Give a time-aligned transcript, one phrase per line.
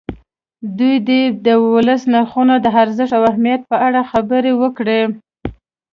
[0.77, 5.01] دوی دې د ولسي نرخونو د ارزښت او اهمیت په اړه خبرې وکړي.